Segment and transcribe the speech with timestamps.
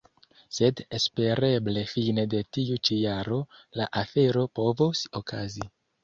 [0.59, 3.37] Sed espereble fine de tiu ĉi jaro
[3.81, 5.67] la afero povos okazi.